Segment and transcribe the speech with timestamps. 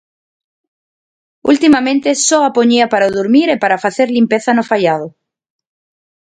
[1.51, 5.07] Ultimamente só a poñía para durmir e para facer limpeza no faiado.